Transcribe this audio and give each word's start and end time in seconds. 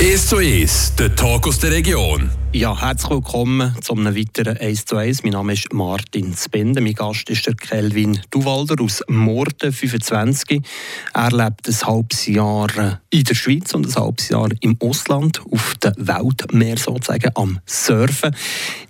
1 0.00 0.28
zu 0.28 0.36
1, 0.36 0.94
der 0.94 1.16
Talk 1.16 1.48
aus 1.48 1.58
der 1.58 1.72
Region. 1.72 2.30
Ja, 2.52 2.80
herzlich 2.80 3.10
willkommen 3.10 3.74
zu 3.82 3.94
einem 3.94 4.14
weiteren 4.14 4.56
1 4.56 4.84
zu 4.84 4.96
1. 4.96 5.24
Mein 5.24 5.32
Name 5.32 5.54
ist 5.54 5.72
Martin 5.72 6.36
Spende. 6.36 6.80
Mein 6.80 6.92
Gast 6.92 7.28
ist 7.30 7.44
der 7.46 7.54
Kelvin 7.54 8.20
Duwalder 8.30 8.80
aus 8.80 9.02
Morden, 9.08 9.72
25. 9.72 10.62
Er 11.14 11.30
lebt 11.32 11.68
ein 11.68 11.80
halbes 11.82 12.26
Jahr 12.28 13.00
in 13.10 13.24
der 13.24 13.34
Schweiz 13.34 13.74
und 13.74 13.88
ein 13.88 13.94
halbes 13.96 14.28
Jahr 14.28 14.50
im 14.60 14.76
Ausland, 14.80 15.40
auf 15.50 15.74
dem 15.82 15.94
Weltmeer 15.96 16.76
sozusagen, 16.76 17.32
am 17.34 17.58
Surfen. 17.66 18.36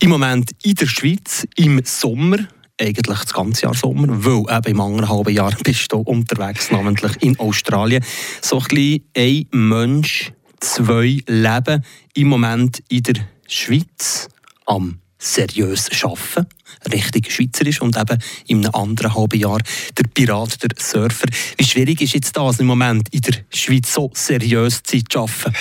Im 0.01 0.11
Moment 0.11 0.51
in 0.63 0.75
der 0.75 0.87
Schweiz, 0.89 1.47
im 1.57 1.81
Sommer 1.87 2.37
eigentlich 2.79 3.19
das 3.19 3.33
ganze 3.33 3.63
Jahr 3.63 3.75
Sommer, 3.75 4.07
weil 4.09 4.57
eben 4.57 4.73
im 4.73 4.81
anderen 4.81 5.09
halben 5.09 5.35
Jahr 5.35 5.53
bist 5.65 5.91
du 5.91 6.01
unterwegs, 6.01 6.71
namentlich 6.71 7.13
in 7.23 7.39
Australien. 7.39 8.05
So 8.43 8.59
ein 8.59 8.67
bisschen 8.69 9.05
ein 9.17 9.47
Mensch 9.51 10.33
zwei 10.61 11.19
Leben 11.27 11.85
im 12.15 12.29
Moment 12.29 12.83
in 12.89 13.03
der 13.03 13.15
Schweiz 13.47 14.29
am 14.67 15.01
seriös 15.19 15.91
arbeiten, 16.05 16.47
richtig 16.93 17.33
schweizerisch 17.33 17.81
und 17.81 17.97
eben 17.97 18.23
in 18.47 18.65
einem 18.65 18.75
anderen 18.75 19.15
halben 19.15 19.39
Jahr 19.39 19.59
der 19.97 20.05
Pirat, 20.15 20.63
der 20.63 20.71
Surfer. 20.79 21.29
Wie 21.57 21.65
schwierig 21.65 22.01
ist 22.01 22.15
jetzt 22.15 22.37
das 22.37 22.61
im 22.61 22.67
Moment 22.67 23.09
in 23.11 23.23
der 23.23 23.35
Schweiz 23.51 23.93
so 23.93 24.11
seriös 24.15 24.83
zu 24.83 24.99
arbeiten? 25.15 25.55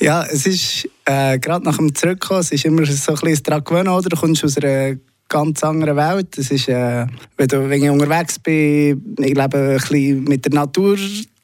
Ja, 0.00 0.24
es 0.24 0.46
ist 0.46 0.88
äh, 1.04 1.38
gerade 1.38 1.64
nach 1.64 1.76
dem 1.76 1.94
Zurückkommen, 1.94 2.40
es 2.40 2.50
ist 2.50 2.64
immer 2.64 2.84
so 2.86 3.12
ein 3.12 3.18
bisschen 3.20 3.42
daran 3.44 3.64
gewöhnen, 3.64 3.88
oder? 3.88 4.08
Du 4.08 4.16
kommst 4.16 4.44
aus 4.44 4.56
einer 4.58 4.96
ganz 5.28 5.62
anderen 5.62 5.96
Welt. 5.96 6.36
Es 6.38 6.50
ist, 6.50 6.68
äh, 6.68 7.06
wenn, 7.36 7.48
du, 7.48 7.68
wenn 7.68 7.82
ich 7.82 7.90
unterwegs 7.90 8.38
bin, 8.38 9.14
ich 9.18 9.34
lebe 9.34 9.58
ein 9.58 9.76
bisschen 9.76 10.24
mit 10.24 10.44
der 10.44 10.54
Natur 10.54 10.96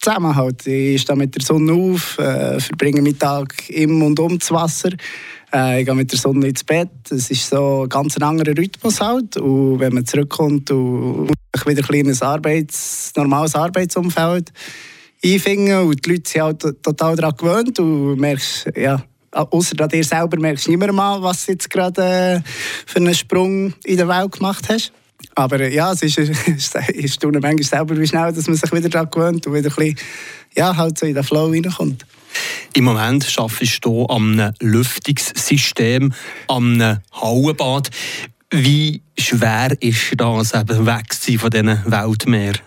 Zusammenhalt. 0.04 0.66
Ich 0.66 1.00
stehe 1.00 1.16
mit 1.16 1.34
der 1.34 1.42
Sonne 1.42 1.72
auf, 1.72 2.18
äh, 2.18 2.60
verbringe 2.60 3.00
meinen 3.00 3.18
Tag 3.18 3.70
im 3.70 4.02
und 4.02 4.20
um 4.20 4.38
das 4.38 4.50
Wasser. 4.50 4.90
Äh, 5.50 5.80
ich 5.80 5.86
gehe 5.86 5.94
mit 5.94 6.12
der 6.12 6.18
Sonne 6.18 6.48
ins 6.48 6.62
Bett. 6.62 6.90
Es 7.08 7.30
ist 7.30 7.48
so 7.48 7.84
ein 7.84 7.88
ganz 7.88 8.18
anderer 8.18 8.54
Rhythmus 8.54 9.00
halt. 9.00 9.38
Und 9.38 9.80
wenn 9.80 9.94
man 9.94 10.04
zurückkommt 10.04 10.70
und 10.70 11.30
wieder 11.64 11.82
ein 11.82 11.86
kleines 11.86 12.20
Arbeits-, 12.20 13.12
normales 13.16 13.54
Arbeitsumfeld 13.54 14.52
einfinden 15.24 15.86
und 15.86 16.04
die 16.04 16.10
Leute 16.10 16.30
sind 16.30 16.42
halt 16.42 16.82
total 16.82 17.16
daran 17.16 17.36
gewöhnt 17.38 17.78
und 17.78 18.16
merkst, 18.16 18.72
ja, 18.76 19.02
außer 19.32 19.74
dir 19.88 20.04
selber 20.04 20.38
merkst 20.38 20.66
du 20.66 20.72
nicht 20.72 20.80
mehr 20.80 20.92
mal, 20.92 21.22
was 21.22 21.46
du 21.46 21.52
jetzt 21.52 21.70
gerade 21.70 22.02
äh, 22.02 22.40
für 22.84 22.98
einen 22.98 23.14
Sprung 23.14 23.72
in 23.84 23.96
der 23.96 24.08
Welt 24.08 24.32
gemacht 24.32 24.66
hast. 24.68 24.92
Aber 25.34 25.68
ja, 25.68 25.92
es 25.92 26.02
ist, 26.02 26.18
ist 26.88 27.24
manchmal 27.24 27.62
selber, 27.62 27.98
wie 27.98 28.06
schnell 28.06 28.32
dass 28.32 28.46
man 28.46 28.56
sich 28.56 28.72
wieder 28.72 28.88
daran 28.88 29.10
gewöhnt 29.10 29.46
und 29.46 29.54
wieder 29.54 29.70
ein 29.70 29.74
bisschen, 29.74 29.98
ja, 30.56 30.76
halt 30.76 30.98
so 30.98 31.06
in 31.06 31.14
den 31.14 31.24
Flow 31.24 31.50
reinkommt. 31.50 32.04
Im 32.72 32.84
Moment 32.84 33.32
arbeitest 33.36 33.84
du 33.84 34.04
an 34.06 34.40
einem 34.40 34.54
Lüftungssystem, 34.60 36.12
an 36.48 36.82
einem 36.82 36.98
Hallenbad. 37.12 37.90
Wie 38.50 39.02
schwer 39.18 39.76
ist 39.80 40.12
das, 40.16 40.54
eben 40.54 40.86
weg 40.86 41.12
zu 41.12 41.30
sein 41.30 41.38
von 41.38 41.50
diesen 41.50 41.78
Weltmeeren? 41.86 42.60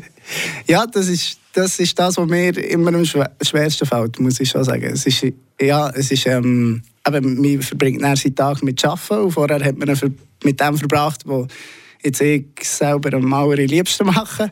ja, 0.66 0.86
das 0.86 1.08
ist, 1.08 1.38
das 1.52 1.78
ist 1.78 1.98
das, 1.98 2.16
was 2.16 2.26
mir 2.26 2.56
immer 2.70 2.94
am 2.94 3.04
schwersten 3.04 3.86
fällt, 3.86 4.18
muss 4.20 4.40
ich 4.40 4.50
schon 4.50 4.64
sagen. 4.64 4.84
Es 4.84 5.06
ist, 5.06 5.26
ja, 5.60 5.90
es 5.90 6.10
ist, 6.10 6.26
ähm, 6.26 6.82
eben, 7.06 7.40
man 7.40 7.62
verbringt 7.62 8.00
seinen 8.00 8.34
Tag 8.34 8.62
mit 8.62 8.82
Arbeiten 8.84 9.24
und 9.24 9.32
vorher 9.32 9.62
hat 9.62 9.76
man 9.76 9.88
ihn 9.88 10.18
mit 10.44 10.60
dem 10.60 10.76
verbracht, 10.76 11.22
wo 11.24 11.46
jetzt 12.02 12.20
ich 12.20 12.46
selber 12.62 13.16
am 13.16 13.24
Mauer 13.24 13.56
liebsten 13.56 14.06
machen. 14.06 14.50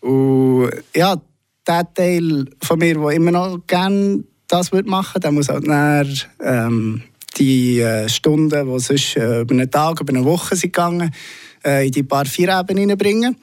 Und 0.00 0.70
ja, 0.94 1.20
der 1.66 1.94
Teil 1.94 2.46
von 2.62 2.78
mir, 2.78 2.94
der 2.94 3.10
immer 3.10 3.30
noch 3.30 3.58
gerne 3.66 4.24
das 4.48 4.72
würde 4.72 4.90
machen, 4.90 5.20
der 5.20 5.30
muss 5.30 5.48
halt 5.48 5.66
dann, 5.66 6.12
ähm, 6.42 7.02
die 7.38 7.80
äh, 7.80 8.08
Stunden, 8.08 8.66
die 8.66 8.80
sonst 8.80 9.16
äh, 9.16 9.42
über 9.42 9.54
einen 9.54 9.70
Tag, 9.70 10.00
über 10.00 10.12
eine 10.12 10.24
Woche 10.24 10.56
sind 10.56 10.72
gegangen, 10.72 11.12
äh, 11.64 11.86
in 11.86 11.92
die 11.92 12.02
paar 12.02 12.24
vier 12.24 12.48
Ebenen 12.48 12.80
hineinbringen. 12.82 13.36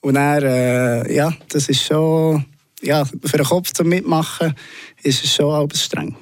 Und 0.00 0.14
dann, 0.14 0.42
äh, 0.42 1.14
ja, 1.14 1.32
das 1.48 1.68
ist 1.68 1.82
schon, 1.82 2.44
ja, 2.82 3.04
für 3.04 3.36
den 3.36 3.46
Kopf 3.46 3.72
zum 3.72 3.88
Mitmachen 3.88 4.54
ist 5.02 5.24
es 5.24 5.34
schon 5.34 5.64
etwas 5.64 5.84
streng. 5.84 6.16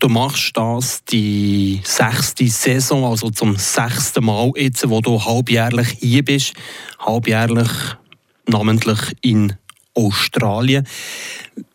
Du 0.00 0.08
machst 0.08 0.52
das 0.54 1.04
die 1.04 1.80
sechste 1.84 2.48
Saison, 2.48 3.04
also 3.04 3.30
zum 3.30 3.56
sechsten 3.56 4.24
Mal 4.24 4.50
jetzt, 4.56 4.88
wo 4.88 5.00
du 5.00 5.24
halbjährlich 5.24 5.88
hier 6.00 6.24
bist, 6.24 6.54
halbjährlich 6.98 7.70
namentlich 8.46 8.98
in 9.20 9.54
Australien. 9.94 10.86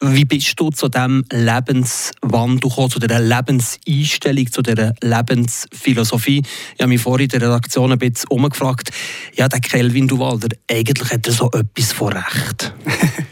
Wie 0.01 0.25
bist 0.25 0.59
du 0.59 0.71
zu 0.71 0.89
diesem 0.89 1.23
Lebenswandel 1.31 2.69
gekommen, 2.69 2.89
zu 2.89 2.99
dieser 2.99 3.19
Lebenseinstellung, 3.19 4.51
zu 4.51 4.61
dieser 4.61 4.93
Lebensphilosophie? 5.01 6.41
Ich 6.75 6.81
habe 6.81 6.89
mich 6.89 7.01
vorhin 7.01 7.25
in 7.25 7.39
der 7.39 7.49
Redaktion 7.49 7.91
ein 7.91 7.99
bisschen 7.99 8.29
umgefragt. 8.29 8.89
Ja, 9.35 9.47
der 9.47 9.59
Kelvin 9.59 10.07
Duwalder, 10.07 10.49
eigentlich 10.69 11.11
hat 11.11 11.27
er 11.27 11.33
so 11.33 11.51
etwas 11.51 11.93
von 11.93 12.13
Recht. 12.13 12.73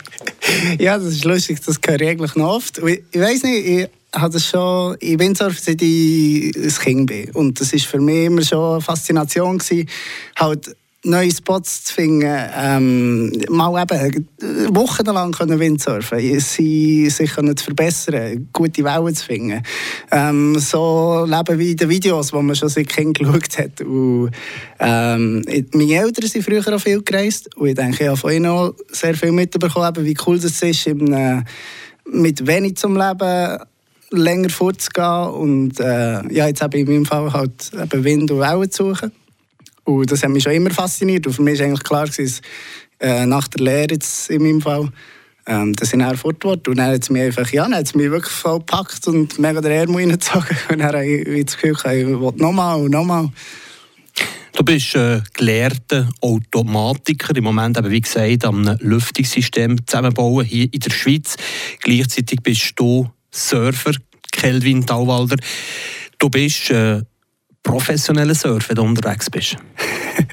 ja, 0.79 0.97
das 0.97 1.07
ist 1.07 1.25
lustig, 1.25 1.59
das 1.65 1.79
höre 1.85 2.01
ich 2.01 2.09
eigentlich 2.09 2.35
noch 2.35 2.55
oft. 2.55 2.77
Ich 2.77 3.19
weiß 3.19 3.43
nicht, 3.43 3.65
ich 3.65 3.89
habe 4.15 4.39
schon, 4.39 4.95
ich 4.99 5.17
bin 5.17 5.27
Windsurfen 5.27 5.59
seit 5.61 5.81
ich 5.81 6.55
ein 6.55 6.69
Kind 6.69 7.05
bin. 7.07 7.31
Und 7.31 7.59
das 7.59 7.73
war 7.73 7.79
für 7.79 7.99
mich 7.99 8.25
immer 8.25 8.43
schon 8.43 8.73
eine 8.73 8.81
Faszination 8.81 9.57
gewesen, 9.57 9.89
halt 10.37 10.75
neue 11.05 11.31
Spots 11.31 11.85
zu 11.85 11.93
finden, 11.93 12.35
ähm, 12.57 13.31
mal 13.49 13.81
eben 13.81 14.27
wochenlang 14.69 15.31
können 15.31 15.59
Windsurfen, 15.59 16.39
sie 16.39 17.09
sich 17.09 17.31
zu 17.31 17.63
verbessern, 17.63 18.49
gute 18.51 18.83
Wellen 18.83 19.15
zu 19.15 19.25
finden. 19.25 19.61
Ähm, 20.11 20.57
so 20.57 21.25
leben 21.27 21.59
wie 21.59 21.71
in 21.71 21.77
den 21.77 21.89
Videos, 21.89 22.31
die 22.31 22.37
man 22.37 22.55
schon 22.55 22.69
seit 22.69 22.89
Kind 22.89 23.19
geschaut 23.19 23.57
hat. 23.57 23.81
Und, 23.81 24.31
ähm, 24.79 25.45
meine 25.73 25.93
Eltern 25.93 26.27
sind 26.27 26.43
früher 26.43 26.73
auch 26.73 26.81
viel 26.81 27.01
gereist 27.03 27.55
und 27.55 27.67
ich 27.67 27.75
denke, 27.75 28.03
ich 28.03 28.09
habe 28.09 28.17
von 28.17 28.31
ihnen 28.31 28.47
auch 28.47 28.73
sehr 28.91 29.13
viel 29.13 29.31
mitbekommen, 29.31 29.93
wie 29.97 30.17
cool 30.25 30.39
das 30.39 30.61
ist, 30.63 30.89
mit 32.07 32.47
wenig 32.47 32.77
zum 32.77 32.97
Leben 32.97 33.59
länger 34.17 34.49
vorzugehen 34.49 35.29
und 35.29 35.79
äh, 35.79 36.33
ja, 36.33 36.47
jetzt 36.47 36.61
habe 36.61 36.77
ich 36.77 36.87
in 36.87 36.93
meinem 36.93 37.05
Fall 37.05 37.31
halt 37.31 37.71
eben 37.73 38.03
Wind 38.03 38.31
und 38.31 38.39
Wellen 38.39 38.71
zu 38.71 38.93
suchen. 38.93 39.11
Und 39.83 40.11
das 40.11 40.23
hat 40.23 40.31
mich 40.31 40.43
schon 40.43 40.53
immer 40.53 40.71
fasziniert 40.71 41.27
und 41.27 41.33
für 41.33 41.43
mich 41.43 41.59
war 41.59 41.67
eigentlich 41.67 41.83
klar, 41.83 42.07
dass 42.07 42.41
äh, 42.99 43.25
nach 43.25 43.47
der 43.47 43.63
Lehre 43.63 43.93
jetzt 43.93 44.29
in 44.29 44.41
meinem 44.41 44.61
Fall, 44.61 44.89
ähm, 45.45 45.73
dass 45.73 45.93
ich 45.93 45.99
dann 45.99 46.17
fort 46.17 46.43
Und 46.45 46.67
dann 46.67 46.87
hat 46.87 47.03
es 47.03 47.09
mich 47.09 47.21
einfach, 47.21 47.49
ja, 47.51 47.69
hat 47.69 47.95
mich 47.95 48.09
wirklich 48.09 48.33
voll 48.33 48.59
gepackt 48.59 49.07
und 49.07 49.37
mega 49.37 49.61
den 49.61 49.71
Ärmel 49.71 49.97
reingezogen. 49.97 50.57
Und 50.69 50.79
dann 50.79 50.87
habe 50.87 51.05
ich 51.05 51.45
das 51.45 51.57
Gefühl, 51.57 51.75
ich 51.93 52.07
will 52.07 52.31
nochmal 52.37 52.81
und 52.81 52.91
nochmal. 52.91 53.29
Du 54.55 54.63
bist 54.63 54.95
äh, 54.95 55.21
gelehrter 55.33 56.09
Automatiker, 56.21 57.35
im 57.35 57.43
Moment 57.43 57.77
eben, 57.77 57.91
wie 57.91 57.99
gesagt, 57.99 58.45
am 58.45 58.63
Lüftungssystem 58.79 59.85
zusammenbauen 59.85 60.45
hier 60.45 60.69
in 60.71 60.79
der 60.79 60.91
Schweiz. 60.91 61.35
Gleichzeitig 61.81 62.39
bist 62.41 62.71
du 62.77 63.09
Surfer, 63.35 63.91
Kelvin 64.31 64.85
Tauwalder. 64.85 65.35
Du 66.17 66.29
bist 66.29 66.71
äh, 66.71 67.01
professioneller 67.61 68.35
Surfer, 68.35 68.75
du 68.75 68.83
unterwegs 68.83 69.29
bist. 69.29 69.57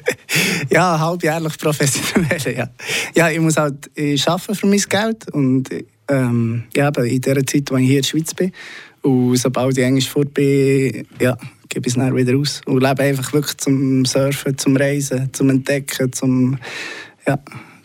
ja, 0.69 0.97
halbjährlich 0.97 1.57
professionell, 1.57 2.55
ja. 2.55 2.69
Ja, 3.13 3.29
ich 3.29 3.39
muss 3.39 3.57
halt 3.57 3.91
ich 3.95 4.27
arbeiten 4.27 4.55
für 4.55 4.67
mein 4.67 4.79
Geld 4.79 5.29
und 5.31 5.69
ähm, 6.09 6.63
ja, 6.75 6.89
in 6.89 7.21
der 7.21 7.45
Zeit, 7.45 7.69
wo 7.71 7.75
ich 7.75 7.87
hier 7.87 7.97
in 7.97 8.01
der 8.01 8.07
Schweiz 8.07 8.33
bin. 8.33 8.51
Und 9.01 9.35
sobald 9.35 9.77
ich 9.77 9.83
Englisch 9.83 10.09
fort 10.09 10.33
bin, 10.33 11.05
ja, 11.19 11.37
gebe 11.67 11.87
ich 11.87 11.93
es 11.93 11.95
dann 11.95 12.15
wieder 12.15 12.37
aus. 12.37 12.61
Und 12.65 12.81
lebe 12.81 13.03
einfach 13.03 13.33
wirklich 13.33 13.57
zum 13.57 14.05
Surfen, 14.05 14.57
zum 14.57 14.77
Reisen, 14.77 15.29
zum 15.33 15.49
Entdecken, 15.49 16.13
zum, 16.13 16.57
ja, 17.27 17.37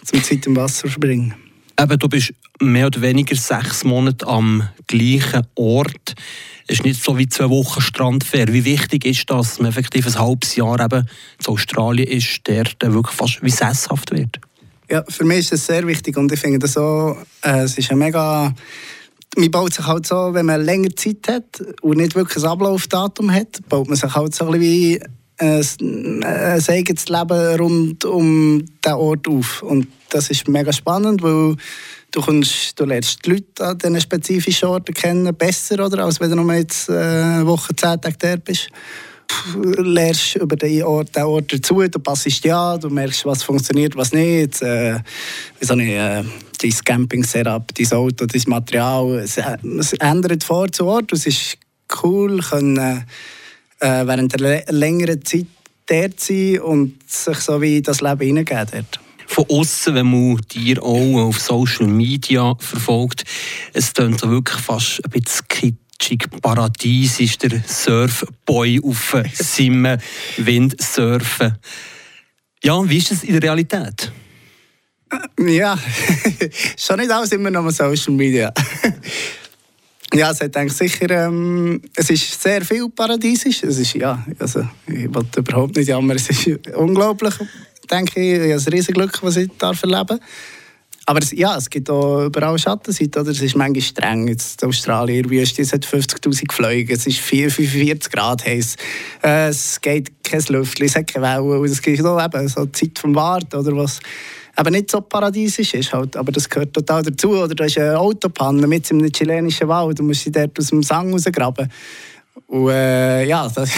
zum 0.04 0.22
Zeit 0.22 0.46
im 0.46 0.54
Wasser 0.54 0.88
verbringen. 0.88 1.34
Eben, 1.80 1.98
du 1.98 2.08
bist 2.08 2.34
mehr 2.60 2.88
oder 2.88 3.00
weniger 3.02 3.36
sechs 3.36 3.84
Monate 3.84 4.26
am 4.26 4.68
gleichen 4.88 5.46
Ort. 5.54 6.14
Es 6.66 6.78
ist 6.78 6.84
nicht 6.84 7.02
so 7.02 7.16
wie 7.16 7.28
zwei 7.28 7.48
Wochen 7.48 7.80
Strandfair. 7.80 8.48
Wie 8.48 8.64
wichtig 8.64 9.04
ist 9.04 9.30
das, 9.30 9.50
dass 9.50 9.60
man 9.60 9.70
effektiv 9.70 10.06
ein 10.06 10.18
halbes 10.18 10.56
Jahr 10.56 10.80
eben 10.80 11.08
zu 11.38 11.52
Australien 11.52 12.08
ist, 12.08 12.40
der 12.48 12.64
dann 12.80 12.94
wirklich 12.94 13.14
fast 13.14 13.42
wie 13.42 13.50
sesshaft 13.50 14.10
wird? 14.10 14.40
Ja, 14.90 15.04
für 15.08 15.24
mich 15.24 15.38
ist 15.38 15.52
das 15.52 15.66
sehr 15.66 15.86
wichtig 15.86 16.16
und 16.16 16.32
ich 16.32 16.40
finde 16.40 16.58
das 16.58 16.72
so, 16.72 17.16
äh, 17.42 17.60
es 17.60 17.78
ist 17.78 17.90
ein 17.92 17.98
mega 17.98 18.52
man 19.36 19.50
baut 19.50 19.74
sich 19.74 19.86
halt 19.86 20.06
so, 20.06 20.34
wenn 20.34 20.46
man 20.46 20.64
länger 20.64 20.94
Zeit 20.96 21.28
hat 21.28 21.62
und 21.82 21.98
nicht 21.98 22.16
wirklich 22.16 22.42
ein 22.42 22.50
Ablaufdatum 22.50 23.30
hat, 23.30 23.60
baut 23.68 23.86
man 23.86 23.96
sich 23.96 24.12
halt 24.12 24.34
so 24.34 24.46
ein 24.46 24.52
bisschen 24.52 24.62
wie 24.62 25.00
ein, 25.38 26.24
ein 26.24 26.62
eigenes 26.68 27.08
Leben 27.08 27.56
rund 27.60 28.04
um 28.04 28.64
den 28.84 28.92
Ort 28.92 29.28
auf. 29.28 29.62
Und 29.62 29.88
das 30.10 30.30
ist 30.30 30.48
mega 30.48 30.72
spannend, 30.72 31.22
weil 31.22 31.56
du, 32.10 32.20
kommst, 32.20 32.78
du 32.78 32.84
lernst 32.84 33.24
die 33.24 33.30
Leute 33.30 33.66
an 33.66 33.78
diesen 33.78 34.00
spezifischen 34.00 34.68
Orten 34.68 34.94
kennen, 34.94 35.34
besser, 35.34 35.84
oder, 35.84 36.04
als 36.04 36.20
wenn 36.20 36.30
du 36.30 36.36
nur 36.36 36.54
jetzt 36.54 36.88
äh, 36.88 36.92
eine 36.92 37.46
Woche, 37.46 37.74
zehn 37.74 38.00
Tage 38.00 38.16
da 38.18 38.36
bist. 38.36 38.68
Du 39.52 39.82
lernst 39.82 40.36
über 40.36 40.56
den 40.56 40.82
Ort, 40.84 41.14
den 41.14 41.24
Ort 41.24 41.52
dazu, 41.52 41.86
du 41.86 41.98
passest 41.98 42.44
ja, 42.44 42.78
du 42.78 42.88
merkst, 42.88 43.26
was 43.26 43.42
funktioniert, 43.42 43.94
was 43.94 44.12
nicht. 44.12 44.62
Äh, 44.62 45.00
wieso 45.60 45.74
nicht, 45.74 45.90
äh, 45.90 46.24
dein 46.60 46.70
Camping-Setup, 46.84 47.74
dein 47.74 47.92
Auto, 47.92 48.24
dein 48.24 48.42
Material. 48.46 49.18
Es, 49.18 49.36
äh, 49.36 49.58
es 49.78 49.92
ändert 49.94 50.44
vor 50.44 50.72
zu 50.72 50.86
Ort. 50.86 51.12
Es 51.12 51.26
ist 51.26 51.58
cool, 52.02 52.40
können, 52.40 53.04
äh, 53.80 54.06
während 54.06 54.34
einer 54.34 54.62
längeren 54.70 55.24
Zeit 55.24 55.46
dort 55.86 56.20
sein 56.20 56.60
und 56.60 57.10
sich 57.10 57.38
so 57.38 57.60
wie 57.60 57.82
das 57.82 58.00
Leben 58.00 58.20
hineingeben 58.20 58.66
dort. 58.72 59.00
Von 59.26 59.44
außen, 59.50 59.94
wenn 59.94 60.10
man 60.10 60.40
dir 60.50 60.82
auch 60.82 61.26
auf 61.26 61.38
Social 61.38 61.86
Media 61.86 62.54
verfolgt, 62.58 63.24
es 63.74 63.92
klingt 63.92 64.20
so 64.20 64.30
wirklich 64.30 64.58
fast 64.58 65.04
ein 65.04 65.10
bisschen 65.10 65.46
kitschig. 65.48 66.24
Paradies 66.40 67.20
ist 67.20 67.42
der 67.42 67.62
Surfboy 67.66 68.80
auf 68.82 69.16
seinem 69.34 69.98
Windsurfen. 70.38 71.58
Ja, 72.64 72.88
wie 72.88 72.96
ist 72.96 73.12
es 73.12 73.22
in 73.22 73.34
der 73.34 73.42
Realität? 73.42 74.10
Ja, 75.38 75.78
schon 76.76 76.98
nicht 76.98 77.10
alles 77.10 77.32
immer 77.32 77.50
noch 77.50 77.64
auf 77.64 77.72
Social 77.72 78.14
Media. 78.14 78.52
Ja, 80.14 80.30
es 80.30 80.40
hat 80.40 80.56
eigentlich 80.56 80.76
sicher, 80.76 81.10
ähm, 81.10 81.82
es 81.94 82.08
ist 82.10 82.42
sehr 82.42 82.62
viel 82.62 82.88
paradiesisch. 82.88 83.62
Es 83.62 83.78
ist, 83.78 83.94
ja, 83.94 84.24
also, 84.38 84.66
ich 84.86 85.12
wollte 85.14 85.40
überhaupt 85.40 85.76
nicht 85.76 85.88
jammern. 85.88 86.16
Es 86.16 86.30
ist 86.30 86.48
unglaublich, 86.74 87.34
denke 87.90 88.20
ich. 88.20 88.40
Ich 88.40 88.52
habe 88.52 88.62
ein 88.62 88.72
riesiges 88.72 88.94
Glück, 88.94 89.22
was 89.22 89.36
ich 89.36 89.50
darf 89.58 89.82
erleben 89.82 90.18
aber 91.08 91.20
es, 91.22 91.32
ja, 91.32 91.56
es 91.56 91.70
gibt 91.70 91.88
auch 91.88 92.26
überall 92.26 92.58
Schattenseiten. 92.58 93.26
Es 93.26 93.40
ist 93.40 93.56
manchmal 93.56 93.80
streng. 93.80 94.28
Jetzt 94.28 94.62
in 94.62 94.68
Australien, 94.68 95.24
in 95.24 95.30
Wüste, 95.30 95.62
es 95.62 95.72
hat 95.72 95.86
50'000 95.86 96.52
Flüge, 96.52 96.92
es 96.92 97.06
ist 97.06 97.20
4, 97.20 97.50
45 97.50 98.12
Grad 98.12 98.44
heiß. 98.44 98.76
Äh, 99.24 99.48
es 99.48 99.80
geht 99.80 100.22
kein 100.22 100.42
Lüftchen, 100.50 100.84
es 100.84 100.96
hat 100.96 101.06
keine 101.06 101.24
Wellen. 101.24 101.64
Es 101.64 101.80
gibt 101.80 102.04
auch 102.04 102.22
eben 102.22 102.46
so 102.48 102.66
die 102.66 102.72
Zeit 102.72 102.98
vom 102.98 103.14
Warten, 103.14 103.56
oder 103.56 103.74
was 103.74 104.00
eben 104.58 104.72
nicht 104.72 104.90
so 104.90 105.00
paradiesisch 105.00 105.74
ist. 105.74 105.92
Halt. 105.92 106.16
Aber 106.16 106.32
das 106.32 106.48
gehört 106.48 106.74
total 106.74 107.02
dazu. 107.02 107.30
Oder 107.30 107.54
da 107.54 107.64
ist 107.64 107.78
eine 107.78 107.98
Autopanne 107.98 108.66
mit 108.66 108.90
in 108.90 108.98
einem 108.98 109.12
chilenischen 109.12 109.68
Wald. 109.68 109.98
Du 109.98 110.02
musst 110.02 110.24
sie 110.24 110.32
dort 110.32 110.58
aus 110.58 110.68
dem 110.68 110.82
Sang 110.82 111.12
rausgraben. 111.12 111.70
Und 112.46 112.70
äh, 112.70 113.24
ja, 113.26 113.46
das 113.54 113.70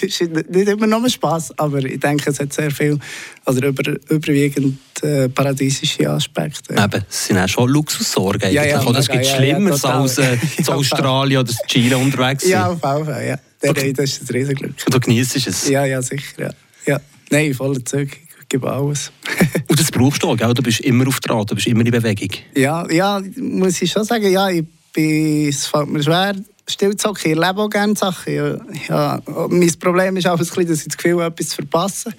ist 0.00 0.20
nicht 0.20 0.68
immer 0.68 0.86
nur 0.86 1.08
Spass, 1.08 1.52
aber 1.58 1.78
ich 1.78 1.98
denke, 1.98 2.30
es 2.30 2.38
hat 2.38 2.52
sehr 2.52 2.70
viel, 2.70 2.98
oder 3.46 3.66
über, 3.66 3.96
überwiegend 4.10 4.78
äh, 5.02 5.28
paradiesische 5.28 6.08
Aspekte. 6.08 6.74
Ja. 6.74 6.84
Eben, 6.84 7.04
es 7.08 7.26
sind 7.26 7.38
auch 7.38 7.48
schon 7.48 7.68
Luxussorgen. 7.68 8.52
Ja, 8.52 8.64
ja, 8.64 8.82
oder 8.84 9.00
es 9.00 9.08
gibt 9.08 9.24
ja, 9.24 9.36
Schlimmeres 9.36 9.84
als 9.84 10.18
äh, 10.18 10.36
in 10.56 10.68
Australien 10.68 11.40
oder 11.40 11.50
in 11.50 11.66
Chile 11.66 11.98
unterwegs 11.98 12.46
Ja, 12.46 12.68
auf 12.68 12.80
jeden 12.84 13.04
Fall, 13.06 13.26
ja. 13.26 13.38
Das 13.60 13.82
ist 13.98 14.22
ein 14.22 14.34
Riesenglück. 14.34 14.74
Und 14.84 14.94
du 14.94 15.00
genießt 15.00 15.46
es? 15.46 15.68
Ja, 15.68 15.84
ja, 15.84 16.00
sicher, 16.00 16.42
ja. 16.42 16.50
ja. 16.86 17.00
Nein, 17.30 17.54
voller 17.54 17.84
Zeug 17.84 18.18
gebe 18.52 18.70
alles. 18.70 19.10
und 19.68 19.78
das 19.78 19.90
brauchst 19.90 20.22
du 20.22 20.28
auch, 20.28 20.36
gell? 20.36 20.54
Du 20.54 20.62
bist 20.62 20.80
immer 20.80 21.08
auf 21.08 21.20
der 21.20 21.34
Rad, 21.34 21.50
du 21.50 21.54
bist 21.54 21.66
immer 21.66 21.84
in 21.84 21.90
Bewegung. 21.90 22.30
Ja, 22.54 22.88
ja, 22.90 23.20
muss 23.36 23.80
ich 23.82 23.90
schon 23.90 24.04
sagen, 24.04 24.30
ja, 24.30 24.48
ich 24.50 24.64
bin, 24.92 25.48
es 25.48 25.66
fällt 25.66 25.88
mir 25.88 26.02
schwer, 26.02 26.34
still 26.68 26.94
zu 26.96 27.08
hocken. 27.08 27.32
Ich 27.32 27.38
lebe 27.38 27.58
auch 27.58 27.70
gerne 27.70 27.96
Sachen. 27.96 28.34
Ja, 28.34 28.56
ja, 28.88 29.20
mein 29.48 29.72
Problem 29.80 30.16
ist 30.16 30.26
auch, 30.26 30.38
dass 30.38 30.56
ich 30.56 30.66
das 30.66 30.96
Gefühl 30.96 31.22
habe, 31.22 31.34
etwas 31.34 31.48
zu 31.48 31.56
verpassen. 31.56 32.14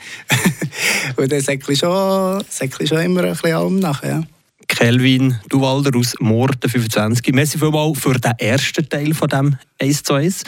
und 1.15 1.31
dann 1.31 1.41
säckle 1.41 1.73
ich 1.73 1.79
schon, 1.79 2.43
schon 2.85 2.99
immer 2.99 3.23
ein 3.23 3.31
bisschen 3.31 3.57
um 3.57 3.79
nachher. 3.79 4.09
Ja. 4.09 4.23
Kelvin 4.67 5.39
Duwalder 5.49 5.97
aus 5.97 6.15
Morden 6.19 6.69
25. 6.69 7.33
Merci 7.33 7.57
vielmals 7.57 7.99
für 7.99 8.19
den 8.19 8.33
ersten 8.37 8.87
Teil 8.87 9.13
von 9.13 9.27
dem 9.27 9.57
1 9.79 10.03
zu 10.03 10.13
1. 10.13 10.43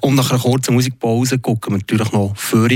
Und 0.00 0.14
nach 0.14 0.30
einer 0.30 0.40
kurzen 0.40 0.74
Musikpause 0.74 1.38
gucken 1.38 1.74
wir 1.74 1.78
natürlich 1.78 2.12
noch 2.12 2.36
für 2.36 2.68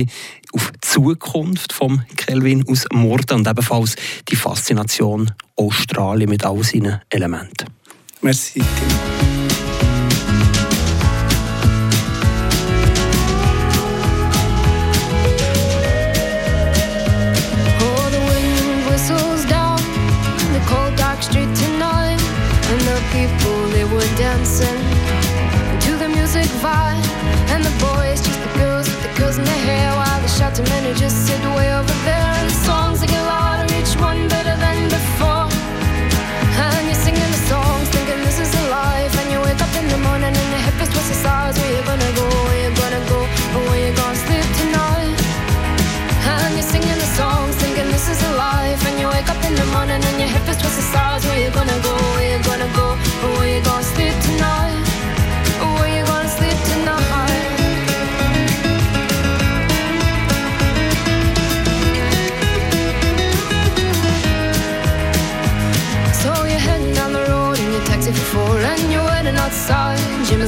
auf 0.52 0.73
die 0.73 0.81
Zukunft 0.81 1.73
von 1.73 2.02
Kelvin 2.17 2.67
aus 2.69 2.87
Morden 2.93 3.38
und 3.38 3.49
ebenfalls 3.49 3.96
die 4.29 4.37
Faszination 4.37 5.31
Australien 5.56 6.31
mit 6.31 6.44
all 6.44 6.62
seinen 6.64 7.00
Elementen. 7.11 7.69
Merci. 8.20 8.62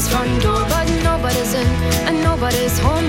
Front 0.08 0.42
door, 0.42 0.64
but 0.68 0.88
nobody's 1.02 1.52
in 1.54 1.66
and 2.06 2.22
nobody's 2.22 2.78
home 2.78 3.06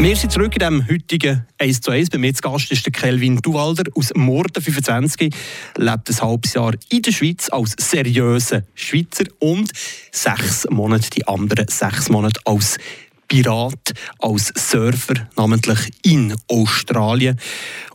Wir 0.00 0.14
sind 0.14 0.30
zurück 0.30 0.54
in 0.54 0.60
dem 0.60 0.88
heutigen 0.88 1.44
1 1.58 1.80
zu 1.80 1.90
1. 1.90 2.10
Bei 2.10 2.18
mir 2.18 2.32
zu 2.32 2.40
Gast 2.40 2.70
ist 2.70 2.86
der 2.86 2.92
Kelvin 2.92 3.38
Duwalder 3.38 3.82
aus 3.96 4.12
Morden, 4.14 4.62
25, 4.62 5.34
lebt 5.76 6.08
ein 6.08 6.20
halbes 6.20 6.54
Jahr 6.54 6.72
in 6.88 7.02
der 7.02 7.10
Schweiz 7.10 7.48
als 7.48 7.74
seriöser 7.76 8.62
Schweizer 8.74 9.24
und 9.40 9.72
sechs 10.12 10.68
Monate, 10.70 11.10
die 11.10 11.26
anderen 11.26 11.66
sechs 11.66 12.10
Monate 12.10 12.40
als 12.44 12.78
Pirat, 13.26 13.92
als 14.20 14.52
Surfer, 14.56 15.28
namentlich 15.36 15.90
in 16.02 16.34
Australien. 16.46 17.38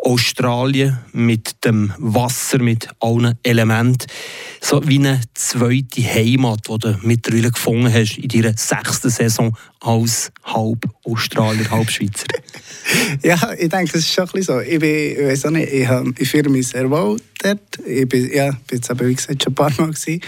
Australien 0.04 1.00
mit 1.14 1.64
dem 1.66 1.94
Wasser, 1.98 2.60
mit 2.60 2.90
allen 3.00 3.40
Elementen. 3.42 4.08
So 4.62 4.86
wie 4.88 5.00
eine 5.00 5.22
zweite 5.34 6.04
Heimat, 6.04 6.68
die 6.70 6.78
du 6.78 7.00
mittlerweile 7.02 7.52
gefunden 7.52 7.92
hast 7.92 8.18
in 8.18 8.28
deiner 8.28 8.58
sechsten 8.58 9.10
Saison 9.10 9.58
als 9.80 10.32
halb 10.54 10.86
Australier, 11.06 11.70
halb 11.70 11.90
Schweizer. 11.90 12.28
ja, 13.24 13.38
ich 13.58 13.70
denke, 13.70 13.98
es 13.98 14.06
ist 14.06 14.14
schon 14.14 14.30
ein 14.34 14.42
so. 14.42 14.60
Ich, 14.60 14.80
bin, 14.80 14.90
ich, 14.90 15.20
weiß 15.20 15.46
auch 15.46 15.52
nicht, 15.52 15.72
ich, 15.72 15.88
ich 16.20 16.30
fühle 16.30 16.50
mich 16.50 16.68
sehr 16.68 16.90
wohl 16.90 17.20
dort. 17.42 17.60
Ich 17.86 18.08
bin, 18.08 18.32
ja, 18.34 18.52
bin 18.52 18.78
jetzt 18.78 18.90
aber, 18.90 19.08
wie 19.08 19.16
gesagt, 19.16 19.44
schon 19.44 19.52
ein 19.52 19.56
paar 19.56 19.72
Mal 19.78 19.92
gewesen. 19.92 20.22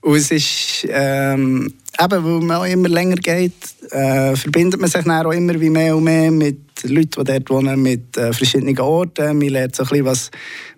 Und 0.00 0.16
es 0.16 0.30
ist, 0.30 0.86
ähm, 0.88 1.72
eben, 2.00 2.24
weil 2.24 2.40
man 2.40 2.56
auch 2.58 2.64
immer 2.64 2.88
länger 2.88 3.16
geht, 3.16 3.52
äh, 3.90 4.36
verbindet 4.36 4.80
man 4.80 4.88
sich 4.88 5.02
dann 5.04 5.26
auch 5.26 5.32
immer 5.32 5.60
wie 5.60 5.70
mehr 5.70 5.96
und 5.96 6.04
mehr 6.04 6.30
mit 6.30 6.58
Leuten, 6.84 7.24
die 7.24 7.24
dort 7.24 7.50
wohnen, 7.50 7.82
mit 7.82 8.16
äh, 8.16 8.32
verschiedenen 8.32 8.78
Orten. 8.78 9.38
Man 9.38 9.48
lernt 9.48 9.74
so 9.74 9.82
ein 9.82 9.88
bisschen, 9.88 10.04
was 10.04 10.30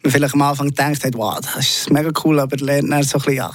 man 0.03 0.11
vielleicht 0.13 0.35
am 0.35 0.43
Anfang 0.43 0.71
denkt, 0.71 1.05
hat, 1.05 1.15
wow, 1.15 1.39
das 1.41 1.57
ist 1.57 1.91
mega 1.91 2.11
cool, 2.25 2.41
aber 2.41 2.57
lernt 2.57 2.91
dann 2.91 3.03
so 3.03 3.19
ein 3.19 3.25
bisschen, 3.25 3.37
ja, 3.37 3.53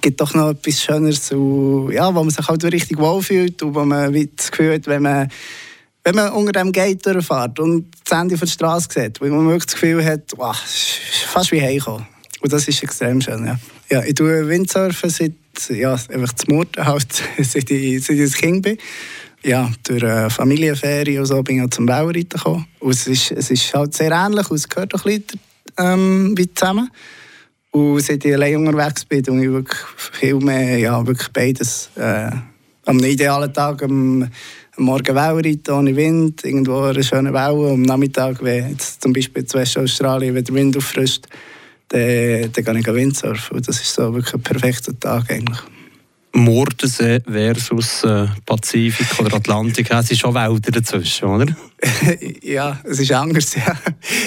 gibt 0.00 0.20
doch 0.20 0.32
noch 0.34 0.50
etwas 0.50 0.82
Schöneres, 0.82 1.30
und, 1.32 1.92
ja, 1.92 2.08
wo 2.14 2.20
man 2.20 2.30
sich 2.30 2.48
halt 2.48 2.64
richtig 2.64 2.98
wohlfühlt 2.98 3.62
und 3.62 3.74
wo 3.74 3.84
man 3.84 4.12
das 4.36 4.50
Gefühl 4.50 4.74
hat, 4.74 4.86
wenn 4.86 5.02
man 5.02 5.28
wenn 6.06 6.16
man 6.16 6.32
unter 6.32 6.52
dem 6.52 6.70
Gate 6.70 7.04
durchfährt 7.06 7.58
und 7.58 7.86
das 8.04 8.18
Ende 8.18 8.36
der 8.36 8.46
Straße 8.46 8.88
sieht, 8.90 9.20
wo 9.22 9.26
man 9.26 9.46
wirklich 9.46 9.64
das 9.64 9.74
Gefühl 9.74 10.04
hat, 10.04 10.32
wow, 10.36 10.54
fast 10.54 11.50
wie 11.50 11.62
heimkommen. 11.62 12.06
Und 12.44 12.52
das 12.52 12.68
ist 12.68 12.82
extrem 12.82 13.22
schön, 13.22 13.46
ja. 13.46 13.58
Ja, 13.90 14.04
ich 14.04 14.12
tue 14.12 14.46
Windsurfen 14.46 15.08
seit, 15.08 15.32
ja, 15.70 15.92
einfach 15.92 16.34
zum 16.34 16.66
halt, 16.76 17.22
seit 17.40 17.70
ich, 17.70 18.04
seit 18.04 18.18
ich 18.18 18.34
ein 18.34 18.38
Kind 18.38 18.62
bin. 18.62 18.76
Ja, 19.42 19.72
durch 19.82 20.04
eine 20.04 20.28
Familienferien 20.28 21.20
und 21.20 21.26
so 21.26 21.42
bin 21.42 21.64
ich 21.64 21.70
zum 21.70 21.86
Baureiten 21.86 22.28
gekommen. 22.28 22.66
Und 22.80 22.90
es 22.90 23.06
ist, 23.06 23.30
es 23.30 23.50
ist 23.50 23.72
halt 23.72 23.94
sehr 23.94 24.12
ähnlich 24.12 24.50
und 24.50 24.56
es 24.56 24.68
gehört 24.68 24.94
auch 24.94 25.06
ein 25.06 25.22
bisschen 25.22 25.40
ähm, 25.78 26.34
wie 26.36 26.52
zusammen. 26.52 26.90
Und 27.70 28.00
seit 28.00 28.22
ich 28.22 28.34
allein 28.34 28.56
unterwegs 28.56 29.06
bin, 29.06 29.22
tue 29.22 29.42
ich 29.42 29.50
wirklich 29.50 29.80
viel 29.96 30.34
mehr, 30.34 30.76
ja, 30.76 31.06
wirklich 31.06 31.28
beides. 31.30 31.88
Äh, 31.96 32.30
am 32.84 32.98
idealen 32.98 33.54
Tag, 33.54 33.82
am, 33.84 34.22
am 34.76 34.84
Morgen 34.84 35.14
Wellreiten 35.14 35.72
ohne 35.72 35.96
Wind, 35.96 36.44
irgendwo 36.44 36.82
eine 36.82 37.02
schöne 37.02 37.32
Welle. 37.32 37.72
Am 37.72 37.80
Nachmittag, 37.80 38.44
wenn 38.44 38.68
jetzt 38.68 39.00
zum 39.00 39.14
Beispiel 39.14 39.44
in 39.44 39.54
Westaustralien, 39.54 40.34
wenn 40.34 40.44
der 40.44 40.54
Wind 40.54 40.76
auffrischt, 40.76 41.26
dann, 41.88 42.52
dann 42.52 42.64
gehe 42.64 42.78
ich 42.78 42.86
Windsurfen. 42.86 43.56
Und 43.56 43.68
das 43.68 43.80
ist 43.80 43.94
so 43.94 44.12
wirklich 44.14 44.34
ein 44.34 44.42
perfekter 44.42 44.98
Tag 44.98 45.30
eigentlich. 45.30 45.60
Mordensee 46.34 47.20
versus 47.20 48.02
äh, 48.02 48.26
Pazifik 48.44 49.20
oder 49.20 49.36
Atlantik, 49.36 49.90
es 49.90 50.10
ist 50.10 50.18
schon 50.18 50.34
Wälder 50.34 50.72
dazwischen, 50.72 51.26
oder? 51.26 51.46
ja, 52.42 52.80
es 52.82 52.98
ist 52.98 53.12
anders, 53.12 53.54
ja. 53.54 53.78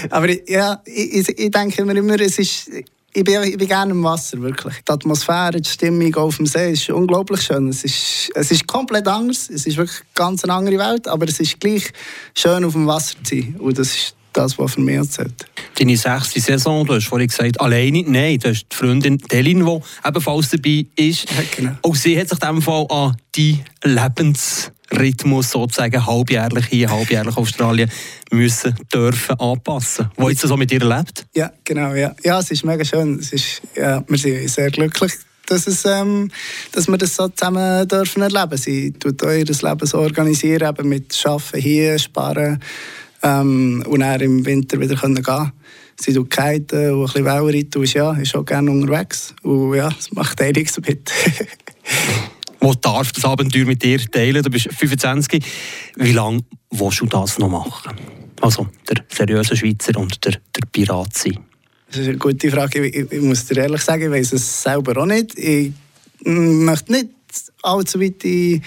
Aber 0.09 0.29
ja, 0.49 0.81
ich, 0.85 1.27
ich 1.27 1.51
denke 1.51 1.83
mir 1.83 1.97
immer, 1.97 2.19
es 2.21 2.39
ist, 2.39 2.69
ich 3.13 3.23
bin, 3.23 3.43
ich 3.43 3.57
bin 3.57 3.67
gerne 3.67 3.91
im 3.91 4.03
Wasser, 4.03 4.41
wirklich. 4.41 4.75
Die 4.87 4.91
Atmosphäre, 4.91 5.59
die 5.59 5.69
Stimmung 5.69 6.15
auf 6.15 6.37
dem 6.37 6.45
See 6.45 6.71
ist 6.71 6.89
unglaublich 6.89 7.41
schön. 7.41 7.67
Es 7.67 7.83
ist, 7.83 8.29
es 8.35 8.51
ist 8.51 8.67
komplett 8.67 9.07
anders, 9.07 9.49
es 9.49 9.65
ist 9.65 9.75
wirklich 9.75 9.99
eine 9.99 10.09
ganz 10.13 10.45
andere 10.45 10.77
Welt, 10.77 11.07
aber 11.09 11.27
es 11.27 11.39
ist 11.41 11.59
gleich 11.59 11.91
schön, 12.35 12.63
auf 12.63 12.73
dem 12.73 12.87
Wasser 12.87 13.15
zu 13.23 13.35
sein. 13.35 13.55
Und 13.59 13.77
das 13.77 13.89
ist 13.89 14.16
das, 14.37 14.57
was 14.57 14.75
für 14.75 14.81
mich 14.81 15.09
zählt. 15.09 15.45
Deine 15.77 15.97
sechste 15.97 16.39
Saison, 16.39 16.85
du 16.85 16.93
hast 16.93 17.05
vorhin 17.07 17.27
gesagt, 17.27 17.59
alleine, 17.59 18.03
nein, 18.07 18.39
du 18.39 18.49
hast 18.49 18.67
die 18.71 18.75
Freundin 18.75 19.17
Delin, 19.17 19.65
die 19.65 19.79
ebenfalls 20.07 20.49
dabei 20.49 20.85
ist. 20.95 21.29
Ja, 21.29 21.43
genau. 21.55 21.71
Auch 21.81 21.95
sie 21.95 22.19
hat 22.19 22.29
sich 22.29 22.39
in 22.41 22.47
diesem 22.47 22.61
Fall 22.61 22.85
an 22.89 23.17
die 23.35 23.59
Lebensrhythmus 23.83 25.51
sozusagen 25.51 26.05
halbjährlich 26.05 26.65
hier, 26.67 26.89
halbjährlich 26.89 27.35
Australien 27.37 27.89
müssen, 28.31 28.75
dürfen 28.93 29.39
anpassen. 29.39 30.11
Wo 30.15 30.29
jetzt 30.29 30.41
so 30.41 30.57
mit 30.57 30.71
ihr 30.71 30.83
lebt? 30.83 31.25
Ja, 31.35 31.51
genau. 31.63 31.93
Ja, 31.93 32.15
ja 32.23 32.39
es 32.39 32.51
ist 32.51 32.63
mega 32.63 32.85
schön. 32.85 33.19
Es 33.19 33.33
ist, 33.33 33.61
ja, 33.75 34.03
wir 34.07 34.17
sind 34.17 34.49
sehr 34.49 34.71
glücklich 34.71 35.13
dass, 35.47 35.65
es, 35.65 35.85
ähm, 35.85 36.29
dass 36.73 36.87
wir 36.87 36.97
das 36.97 37.15
so 37.15 37.27
zusammen 37.29 37.87
dürfen 37.87 38.21
erleben. 38.21 38.57
Sie 38.57 38.91
tut 38.91 39.21
ihr 39.23 39.45
Leben 39.45 39.87
so 39.87 39.99
organisieren, 39.99 40.69
eben 40.69 40.89
mit 40.89 41.17
Arbeiten 41.25 41.61
hier, 41.61 41.97
Sparen, 41.97 42.61
ähm, 43.27 43.83
und 43.87 43.99
dann 43.99 44.21
im 44.21 44.45
Winter 44.45 44.79
wieder 44.79 44.95
können 44.95 45.21
gehen 45.21 45.51
Sie 45.99 46.13
tut 46.13 46.29
kiten 46.29 46.91
und 46.91 46.99
ein 46.99 47.05
bisschen 47.05 47.25
Wellreiten 47.25 47.83
ist, 47.83 47.93
ja, 47.93 48.13
ist 48.13 48.35
auch 48.35 48.45
gerne 48.45 48.69
unterwegs. 48.69 49.33
Und 49.41 49.75
ja, 49.75 49.89
es 49.97 50.11
macht 50.11 50.39
einiges 50.41 50.79
mit. 50.79 51.11
Wo 52.59 52.73
darf 52.75 53.11
das 53.13 53.25
Abenteuer 53.25 53.65
mit 53.65 53.81
dir 53.81 53.99
teilen? 53.99 54.43
Du 54.43 54.49
bist 54.51 54.69
25. 54.71 55.43
Wie 55.95 56.11
lange 56.11 56.41
willst 56.69 57.01
du 57.01 57.07
das 57.07 57.39
noch 57.39 57.49
machen? 57.49 57.95
Also 58.41 58.67
der 58.87 59.03
seriöse 59.09 59.55
Schweizer 59.55 59.97
und 59.97 60.23
der, 60.23 60.33
der 60.33 60.67
Pirat 60.71 61.17
sein? 61.17 61.39
Das 61.89 61.97
ist 61.99 62.09
eine 62.09 62.17
gute 62.17 62.51
Frage. 62.51 62.85
Ich, 62.85 63.11
ich 63.11 63.21
muss 63.21 63.45
dir 63.45 63.57
ehrlich 63.57 63.81
sagen, 63.81 64.03
ich 64.03 64.11
weiß 64.11 64.33
es 64.33 64.63
selber 64.63 65.01
auch 65.01 65.05
nicht. 65.05 65.37
Ich 65.39 65.71
möchte 66.23 66.91
nicht 66.91 67.09
allzu 67.63 67.99
weit 67.99 68.23
in 68.23 68.61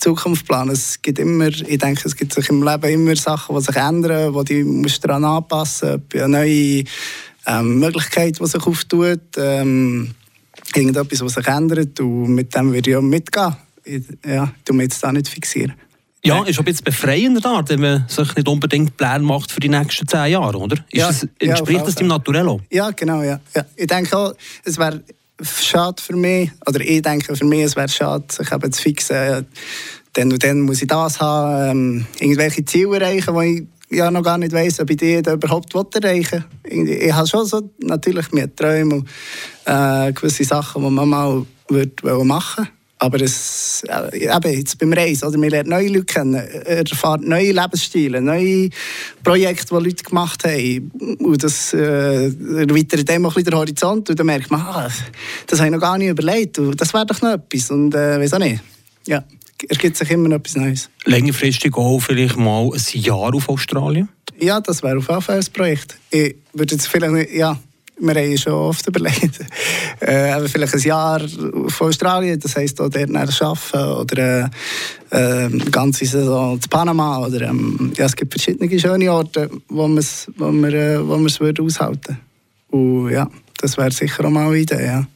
Zukunft 0.00 0.46
planen. 0.46 0.70
Es 0.70 1.00
gibt 1.00 1.18
immer, 1.18 1.48
ich 1.48 1.78
denke, 1.78 2.02
es 2.04 2.16
gibt 2.16 2.32
sich 2.32 2.48
im 2.48 2.62
Leben 2.62 2.90
immer 2.90 3.16
Sachen, 3.16 3.54
die 3.56 3.62
sich 3.62 3.76
ändern, 3.76 4.34
wo 4.34 4.42
die 4.42 4.64
musst 4.64 5.04
daran 5.04 5.24
anpassen, 5.24 6.02
eine 6.14 6.28
neue 6.28 6.84
ähm, 7.46 7.78
Möglichkeit, 7.78 8.40
die 8.40 8.46
sich 8.46 8.66
auftut, 8.66 9.20
ähm, 9.36 10.14
irgendetwas, 10.74 11.20
was 11.20 11.34
sich 11.34 11.46
ändert 11.46 12.00
und 12.00 12.34
mit 12.34 12.54
dem 12.54 12.72
würde 12.72 12.90
ich 12.90 12.96
auch 12.96 13.02
mitgehen. 13.02 13.56
Ich, 13.84 14.02
ja, 14.26 14.52
ich 14.66 14.74
mich 14.74 14.84
jetzt 14.84 15.02
da 15.02 15.12
nicht 15.12 15.28
fixieren. 15.28 15.74
Ja, 16.22 16.42
ist 16.44 16.58
ein 16.58 16.64
bisschen 16.66 16.84
befreiender 16.84 17.40
da, 17.40 17.64
wenn 17.66 17.80
man 17.80 18.04
sich 18.06 18.34
nicht 18.36 18.46
unbedingt 18.46 18.96
Pläne 18.96 19.20
macht 19.20 19.50
für 19.50 19.60
die 19.60 19.70
nächsten 19.70 20.06
zehn 20.06 20.32
Jahre, 20.32 20.58
oder? 20.58 20.76
Ist 20.90 21.00
ja, 21.00 21.06
das, 21.06 21.26
entspricht 21.38 21.80
ja, 21.80 21.86
das 21.86 21.94
dem 21.94 22.08
Naturello? 22.08 22.60
Ja, 22.70 22.90
genau, 22.90 23.22
ja. 23.22 23.40
ja. 23.54 23.64
Ich 23.74 23.86
denke 23.86 24.16
auch, 24.16 24.34
es 24.64 24.76
wäre 24.76 25.02
schade 25.42 26.02
für 26.02 26.16
mich, 26.16 26.50
oder 26.66 26.80
ich 26.80 27.02
denke 27.02 27.34
für 27.34 27.44
mich, 27.44 27.64
es 27.64 27.76
schade, 27.92 28.24
sich 28.30 28.50
eben 28.52 28.72
zu 28.72 28.82
fixen, 28.82 29.46
dann 30.12 30.32
und 30.32 30.42
dann 30.42 30.60
muss 30.60 30.82
ich 30.82 30.88
das 30.88 31.20
haben, 31.20 31.70
ähm, 31.70 32.06
irgendwelche 32.18 32.64
Ziele 32.64 32.98
erreichen, 32.98 33.34
die 33.38 33.68
ich 33.88 33.98
ja 33.98 34.10
noch 34.10 34.22
gar 34.22 34.38
nicht 34.38 34.52
weiss, 34.52 34.80
ob 34.80 34.90
ich 34.90 34.96
die 34.96 35.16
überhaupt 35.16 35.74
erreichen 35.74 36.44
will. 36.64 36.88
Ich 36.88 37.12
habe 37.12 37.26
schon 37.26 37.46
so 37.46 37.70
natürlich 37.78 38.30
mir 38.32 38.54
Träume 38.54 38.96
und 38.96 39.08
äh, 39.66 40.12
gewisse 40.12 40.44
Sachen, 40.44 40.82
die 40.82 40.90
man 40.90 41.08
mal 41.08 41.46
würde 41.68 42.24
machen 42.24 42.64
würde. 42.64 42.79
Aber 43.02 43.18
es, 43.22 43.82
äh, 43.88 44.26
eben 44.26 44.58
jetzt 44.58 44.78
beim 44.78 44.92
Reisen, 44.92 45.26
oder, 45.26 45.38
man 45.38 45.48
lernt 45.48 45.70
neue 45.70 45.88
Leute 45.88 46.04
kennen, 46.04 46.34
erfahrt 46.34 47.22
neue 47.22 47.50
Lebensstile, 47.50 48.20
neue 48.20 48.68
Projekte, 49.24 49.74
die 49.74 49.84
Leute 49.84 50.04
gemacht 50.04 50.44
haben. 50.44 50.90
Und 51.18 51.42
das 51.42 51.72
äh, 51.72 52.26
erweitert 52.26 53.08
dem 53.08 53.24
auch 53.24 53.34
ein 53.36 53.44
den 53.44 53.54
Horizont. 53.54 54.10
Und 54.10 54.18
dann 54.18 54.26
merkt 54.26 54.50
man, 54.50 54.60
ah, 54.60 54.90
das 55.46 55.58
habe 55.58 55.68
ich 55.68 55.74
noch 55.74 55.80
gar 55.80 55.96
nicht 55.96 56.10
überlegt. 56.10 56.58
Und 56.58 56.78
das 56.78 56.92
wäre 56.92 57.06
doch 57.06 57.22
noch 57.22 57.32
etwas. 57.32 57.70
Und 57.70 57.94
äh, 57.94 58.20
weiß 58.20 58.34
auch 58.34 58.38
nicht. 58.38 58.60
Ja, 59.06 59.24
ergibt 59.66 59.96
sich 59.96 60.10
immer 60.10 60.28
noch 60.28 60.36
etwas 60.36 60.56
Neues. 60.56 60.90
Längerfristig 61.06 61.74
auch 61.76 62.00
vielleicht 62.00 62.36
mal 62.36 62.70
ein 62.70 63.00
Jahr 63.00 63.34
auf 63.34 63.48
Australien? 63.48 64.10
Ja, 64.38 64.60
das 64.60 64.82
wäre 64.82 64.98
auf 64.98 65.08
jeden 65.08 65.22
Fall 65.22 65.38
ein 65.38 65.52
Projekt. 65.54 65.96
Ich 66.10 66.36
würde 66.52 66.74
jetzt 66.74 66.86
vielleicht 66.86 67.12
nicht, 67.12 67.32
ja, 67.32 67.58
wir 68.00 68.14
haben 68.14 68.38
schon 68.38 68.52
oft 68.52 68.86
überlegt, 68.86 69.40
äh, 70.00 70.48
vielleicht 70.48 70.74
ein 70.74 70.80
Jahr 70.80 71.20
von 71.68 71.88
Australien, 71.88 72.40
das 72.40 72.56
heisst 72.56 72.80
auch 72.80 72.88
dort 72.88 73.14
arbeiten 73.14 74.00
oder 74.00 74.50
äh, 75.10 75.46
äh, 75.46 75.48
ganze 75.70 76.06
Saison 76.06 76.60
zu 76.60 76.68
Panama 76.68 77.18
oder 77.26 77.42
ähm, 77.42 77.92
ja, 77.96 78.06
es 78.06 78.16
gibt 78.16 78.32
verschiedene 78.32 78.78
schöne 78.78 79.12
Orte, 79.12 79.50
wo, 79.68 79.88
wo 79.88 80.52
wir 80.52 80.74
äh, 80.74 81.06
wo 81.06 81.14
es 81.26 81.40
würde 81.40 81.62
aushalten 81.62 82.18
und 82.70 83.10
ja, 83.10 83.28
das 83.60 83.76
wäre 83.76 83.90
sicher 83.90 84.24
auch 84.24 84.30
mal 84.30 84.46
eine 84.46 84.58
Idee, 84.58 84.86
ja. 84.86 85.06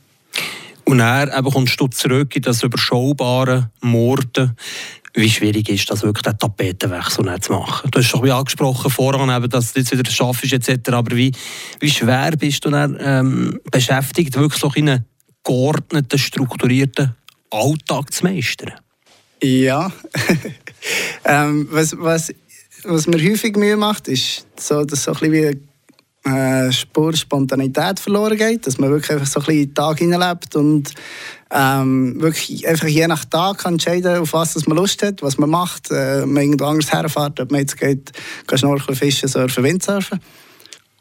Und 0.85 1.00
eben 1.00 1.50
kommst 1.50 1.81
du 1.81 1.88
zurück 1.88 2.37
in 2.37 2.43
das 2.43 2.62
überschaubare 2.62 3.71
Morden 3.81 4.57
wie 5.17 5.31
schwierig 5.31 5.69
ist 5.69 5.88
das 5.91 6.03
wirklich, 6.03 6.23
den 6.23 6.38
Tapetenwechsel 6.38 7.41
zu 7.41 7.53
machen? 7.53 7.91
Du 7.91 7.99
hast 7.99 8.07
schon 8.09 8.29
angesprochen 8.29 9.31
eben, 9.31 9.49
dass 9.49 9.73
du 9.73 9.81
jetzt 9.81 9.97
wieder 9.97 10.11
schaffst 10.11 10.53
etc., 10.53 10.91
aber 10.91 11.17
wie, 11.17 11.31
wie 11.79 11.91
schwer 11.91 12.33
bist 12.33 12.64
du 12.64 12.71
dann 12.71 12.97
ähm, 13.00 13.61
beschäftigt, 13.71 14.37
wirklich 14.37 14.61
so 14.61 14.73
in 14.75 14.88
einen 14.88 15.05
geordneten, 15.45 16.19
strukturierten 16.19 17.14
Alltag 17.50 18.12
zu 18.12 18.25
meistern? 18.25 18.73
Ja, 19.41 19.93
ähm, 21.25 21.69
was, 21.71 21.97
was, 21.97 22.35
was 22.83 23.07
mir 23.07 23.23
häufig 23.23 23.57
Mühe 23.57 23.76
macht, 23.76 24.09
ist 24.09 24.47
so, 24.59 24.85
dass 24.85 25.05
so 25.05 25.12
ein 25.12 25.19
bisschen 25.21 25.33
wie 25.33 25.61
äh, 26.25 26.73
Spur 26.73 27.14
Spontanität 27.14 28.00
verloren 28.00 28.37
geht, 28.37 28.66
dass 28.66 28.78
man 28.78 28.90
wirklich 28.90 29.12
einfach 29.12 29.26
so 29.26 29.40
ein 29.40 29.47
bisschen 29.47 29.62
in 29.62 29.69
den 29.69 29.75
Tag 29.75 29.99
hineinlebt 29.99 30.57
und 30.57 30.95
ähm, 31.50 32.21
wirklich 32.21 32.66
einfach 32.66 32.88
je 32.88 33.07
nach 33.07 33.25
Tag 33.25 33.59
kann 33.59 33.75
entscheiden, 33.75 34.19
auf 34.19 34.33
was 34.33 34.66
man 34.66 34.76
Lust 34.76 35.02
hat, 35.02 35.23
was 35.23 35.38
man 35.38 35.50
macht, 35.50 35.90
äh, 35.90 36.25
man 36.26 36.43
irgendwo 36.43 36.64
anders 36.64 36.90
herfährt, 36.90 37.40
ob 37.40 37.50
man 37.50 37.61
jetzt 37.61 37.78
geht, 37.78 38.12
geht 38.47 38.59
schnorcheln, 38.59 38.97
fischen, 38.97 39.28
surfen, 39.28 39.64
Windsurfen. 39.64 40.21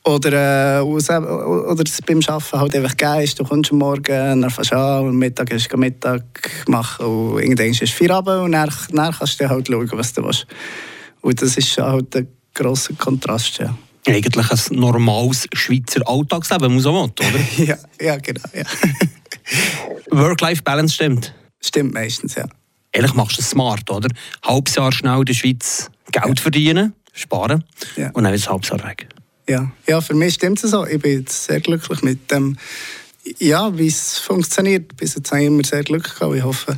Oder, 0.06 0.80
äh, 0.80 0.82
oder 0.82 1.84
es 1.86 2.02
beim 2.02 2.20
Arbeiten 2.28 2.60
halt 2.60 2.76
einfach 2.76 2.98
geil 2.98 3.24
ist, 3.24 3.40
du 3.40 3.46
kommst 3.46 3.72
am 3.72 3.78
Morgen, 3.78 4.42
dann 4.42 4.50
fährst 4.50 4.74
du 4.74 4.78
an 4.78 5.06
und 5.06 5.16
Mittag 5.16 5.50
ist 5.52 5.72
du 5.72 5.78
Mittag 5.78 6.24
machen 6.68 7.06
und 7.06 7.40
irgendwann 7.40 7.68
ist 7.68 7.82
es 7.82 7.92
Feierabend 7.92 8.44
und 8.44 8.52
dann, 8.52 8.70
dann 8.92 9.14
kannst 9.14 9.40
du 9.40 9.50
halt 9.50 9.68
schauen, 9.68 9.90
was 9.94 10.12
du 10.14 10.24
willst. 10.26 10.46
Und 11.22 11.42
das 11.42 11.56
ist 11.56 11.78
halt 11.78 12.14
ein 12.18 12.28
grosser 12.54 12.94
Kontrast, 12.96 13.60
ja. 13.60 13.74
Eigentlich 14.06 14.52
ein 14.52 14.80
normales 14.80 15.48
Schweizer 15.54 16.02
Alltagsleben, 16.06 16.74
muss 16.74 16.84
man 16.84 16.94
will, 16.94 17.28
oder? 17.28 17.40
ja, 17.66 17.78
ja, 18.02 18.18
genau, 18.18 18.42
ja. 18.54 18.64
Work-Life-Balance 20.12 20.94
stimmt? 20.94 21.34
Stimmt 21.62 21.94
meistens, 21.94 22.36
ja. 22.36 22.46
Ehrlich 22.92 23.14
machst 23.14 23.38
du 23.38 23.42
es 23.42 23.50
smart, 23.50 23.90
oder? 23.90 24.10
Halbes 24.44 24.76
Jahr 24.76 24.92
schnell 24.92 25.20
in 25.20 25.26
der 25.26 25.34
Schweiz 25.34 25.90
Geld 26.12 26.38
ja. 26.38 26.42
verdienen, 26.42 26.94
sparen 27.14 27.64
ja. 27.96 28.12
und 28.12 28.24
dann 28.24 28.34
ist 28.34 28.48
ein 28.48 28.52
halbes 28.52 28.70
Jahr 28.70 28.84
weg. 28.84 29.08
Ja. 29.48 29.72
ja, 29.88 30.00
für 30.00 30.14
mich 30.14 30.36
stimmt 30.36 30.64
es 30.64 30.72
so. 30.72 30.86
Ich 30.86 31.02
bin 31.02 31.20
jetzt 31.20 31.46
sehr 31.46 31.60
glücklich 31.60 32.02
mit 32.02 32.32
dem, 32.32 32.58
ja, 33.40 33.78
wie 33.78 33.88
es 33.88 34.18
funktioniert. 34.18 34.96
Bis 34.98 35.16
jetzt 35.16 35.32
habe 35.32 35.42
ich 35.42 35.48
immer 35.48 35.64
sehr 35.64 35.84
Glück 35.84 36.04
gehabt. 36.04 36.36
Ich 36.36 36.44
hoffe, 36.44 36.78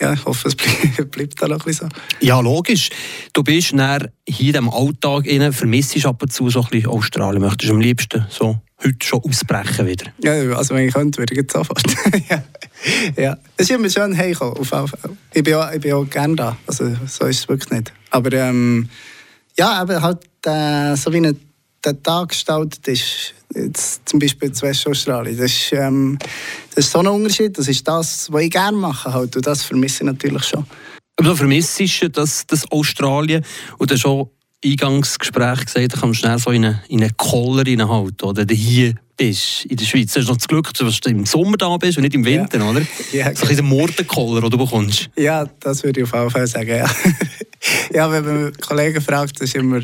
ja, 0.00 0.12
ich 0.12 0.24
hoffe, 0.24 0.48
es 0.48 0.54
bleibt 1.10 1.42
dann 1.42 1.50
noch 1.50 1.66
ein 1.66 1.72
so. 1.72 1.88
Ja, 2.20 2.40
logisch. 2.40 2.90
Du 3.32 3.42
bist 3.42 3.70
hier 3.70 4.10
in 4.24 4.34
diesem 4.38 4.70
Alltag 4.70 5.26
innen, 5.26 5.52
vermisst 5.52 6.04
ab 6.06 6.22
und 6.22 6.32
zu 6.32 6.48
so 6.50 6.62
ein 6.62 6.68
bisschen 6.70 6.90
Australien. 6.90 7.42
Möchtest 7.42 7.70
du 7.70 7.74
am 7.74 7.80
liebsten 7.80 8.26
so 8.30 8.60
heute 8.82 8.96
schon 9.04 9.20
ausbrechen 9.24 9.86
wieder? 9.86 10.06
Ja, 10.22 10.32
also 10.56 10.74
wenn 10.74 10.88
ich 10.88 10.94
könnte, 10.94 11.18
würde 11.18 11.34
ich 11.34 11.40
jetzt 11.40 11.52
sofort. 11.52 11.82
ja. 12.28 12.42
ja. 13.16 13.38
Es 13.56 13.68
ist 13.68 13.76
immer 13.76 13.90
schön 13.90 14.16
heimgekommen, 14.16 14.56
auf 14.56 14.92
Ich 15.34 15.42
bin 15.42 15.54
auch, 15.54 15.70
ich 15.72 15.80
bin 15.80 15.92
auch 15.92 16.04
gerne 16.04 16.36
da, 16.36 16.56
also 16.66 16.84
so 17.06 17.26
ist 17.26 17.40
es 17.40 17.48
wirklich 17.48 17.70
nicht. 17.70 17.92
Aber 18.10 18.32
ähm, 18.32 18.88
ja, 19.58 19.72
aber 19.72 20.00
halt 20.00 20.24
äh, 20.46 20.96
so 20.96 21.12
wie 21.12 21.18
eine 21.18 21.36
der 21.84 22.02
Tag 22.02 22.28
gestaltet 22.30 22.86
ist, 22.88 23.34
jetzt 23.54 24.08
zum 24.08 24.18
Beispiel 24.18 24.48
in 24.48 24.62
Westaustralien, 24.62 25.36
das 25.36 25.50
ist, 25.50 25.72
ähm, 25.72 26.18
das 26.74 26.86
ist 26.86 26.92
so 26.92 26.98
ein 26.98 27.06
Unterschied. 27.06 27.56
Das 27.58 27.68
ist 27.68 27.86
das, 27.86 28.30
was 28.30 28.42
ich 28.42 28.50
gerne 28.50 28.76
mache 28.76 29.12
halt, 29.12 29.34
und 29.36 29.46
das 29.46 29.62
vermisse 29.62 30.04
ich 30.04 30.06
natürlich 30.06 30.44
schon. 30.44 30.64
Aber 31.16 31.30
du 31.30 31.36
vermisst 31.36 31.80
das, 32.12 32.46
das 32.46 32.70
Australien 32.70 33.44
und 33.78 33.90
dann 33.90 33.98
schon 33.98 34.30
Eingangsgespräch 34.64 35.64
gesagt, 35.64 35.94
da 35.94 36.00
kannst 36.00 36.22
du 36.22 36.26
schnell 36.26 36.38
so 36.38 36.50
in 36.50 36.64
eine, 36.64 36.82
in 36.88 37.02
eine 37.02 37.12
Koller 37.16 37.66
reinhalten, 37.66 38.28
oder 38.28 38.44
hier 38.54 38.94
bist 39.16 39.64
in 39.66 39.76
der 39.76 39.84
Schweiz. 39.84 40.12
Du 40.12 40.20
hast 40.20 40.28
noch 40.28 40.36
das 40.36 40.48
Glück, 40.48 40.72
dass 40.72 41.00
du 41.00 41.10
im 41.10 41.26
Sommer 41.26 41.56
da 41.56 41.76
bist 41.76 41.98
und 41.98 42.04
nicht 42.04 42.14
im 42.14 42.24
Winter, 42.24 42.58
ja. 42.58 42.70
oder? 42.70 42.80
Ja, 43.12 43.34
so 43.34 43.42
ein 43.42 43.48
bisschen 43.48 43.66
Mordenkoller, 43.66 44.40
den 44.40 44.50
du 44.50 44.58
bekommst. 44.58 45.10
Ja, 45.16 45.46
das 45.60 45.82
würde 45.82 46.00
ich 46.00 46.04
auf 46.04 46.14
jeden 46.14 46.30
Fall 46.30 46.46
sagen, 46.46 46.68
ja. 46.68 46.90
ja, 47.94 48.10
wenn 48.10 48.24
man 48.24 48.52
Kollegen 48.54 49.00
fragt, 49.00 49.40
ist 49.40 49.54
immer, 49.54 49.80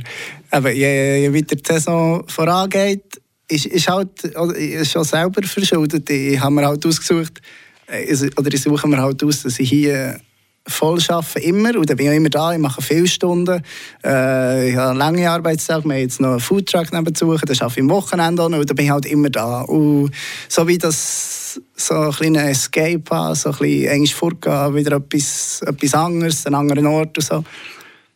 eben, 0.52 0.75
je, 0.75 1.21
je 1.23 1.35
weiter 1.35 1.57
die 1.57 1.62
Saison 1.66 2.25
vorangeht, 2.26 3.21
ist, 3.49 3.66
ist 3.66 3.88
halt 3.88 4.25
ist 4.25 4.93
schon 4.93 5.05
selber 5.05 5.43
verschuldet. 5.43 6.09
Ich 6.11 6.40
habe 6.40 6.55
mir 6.55 6.66
halt 6.66 6.85
ausgesucht, 6.85 7.40
äh, 7.87 8.31
oder 8.37 8.52
ich 8.52 8.62
suche 8.62 8.88
mir 8.88 8.99
halt 8.99 9.23
aus, 9.23 9.43
dass 9.43 9.59
ich 9.59 9.69
hier 9.69 10.19
voll 10.67 11.01
arbeite, 11.09 11.41
immer. 11.41 11.77
Und 11.77 11.89
dann 11.89 11.97
bin 11.97 12.11
ich 12.11 12.17
immer 12.17 12.29
da, 12.29 12.53
ich 12.53 12.59
mache 12.59 12.83
viele 12.83 13.07
Stunden. 13.07 13.63
Äh, 14.05 14.71
ich 14.71 14.77
habe 14.77 14.91
einen 14.91 14.99
langen 14.99 15.27
Arbeitstag, 15.27 15.85
wir 15.85 15.95
haben 15.95 16.01
jetzt 16.01 16.21
noch 16.21 16.31
einen 16.31 16.41
Foodtruck 16.41 16.93
nebenzu, 16.93 17.37
das 17.37 17.61
arbeite 17.61 17.81
ich 17.81 17.83
am 17.83 17.91
Wochenende 17.91 18.43
auch 18.43 18.49
noch, 18.49 18.59
und 18.59 18.69
dann 18.69 18.77
bin 18.77 18.87
ich 18.87 18.91
halt 18.91 19.07
immer 19.07 19.31
da. 19.31 19.63
Und 19.63 20.11
so 20.49 20.67
wie 20.67 20.79
das 20.79 21.61
so 21.75 21.95
ein 21.95 22.13
kleiner 22.13 22.49
Escape 22.49 23.03
habe, 23.11 23.35
so 23.35 23.51
ein 23.51 23.57
bisschen 23.59 23.89
Englisch 23.89 24.15
vorgehen, 24.15 24.75
wieder 24.75 24.97
etwas, 24.97 25.63
etwas 25.63 25.95
anderes, 25.95 26.47
einen 26.47 26.57
anderen 26.57 26.87
Ort 26.87 27.17
und 27.17 27.25
so. 27.25 27.45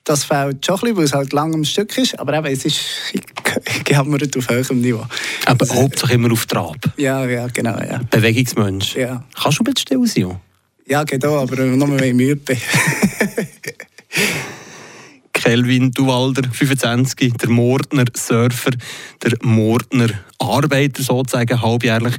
Das 0.05 0.25
fehlt 0.25 0.65
schon 0.65 0.77
ein 0.77 0.81
bisschen, 0.81 0.97
weil 0.97 1.05
es 1.05 1.13
halt 1.13 1.33
lang 1.33 1.55
am 1.55 1.65
Stück 1.65 1.97
ist, 1.99 2.19
aber 2.19 2.35
eben, 2.39 2.47
es 2.47 2.65
ist 2.65 2.81
gehammert 3.85 4.37
auf 4.37 4.49
höherem 4.49 4.81
Niveau. 4.81 5.05
Aber 5.45 5.69
hauptsächlich 5.69 6.15
immer 6.17 6.33
auf 6.33 6.47
Trab. 6.47 6.79
Ja, 6.97 7.25
ja, 7.27 7.47
genau, 7.49 7.79
ja. 7.79 8.01
Bewegungsmensch. 8.11 8.97
Ja. 8.97 9.23
Kannst 9.41 9.59
du 9.59 9.63
ein 9.63 9.73
bisschen 9.73 10.07
still 10.07 10.25
sein? 10.25 10.41
Ja, 10.91 11.05
geht 11.05 11.25
auch, 11.25 11.43
aber 11.43 11.65
noch 11.67 11.87
mehr 11.87 12.13
bin. 12.13 12.37
Kelvin 15.33 15.93
Duwalder, 15.93 16.43
25, 16.51 17.35
der 17.35 17.49
Mordner 17.49 18.07
Surfer, 18.17 18.73
der 19.23 19.37
Mordner 19.43 20.09
Arbeiter 20.41 21.01
sozusagen, 21.01 21.63
halbjährlich. 21.63 22.15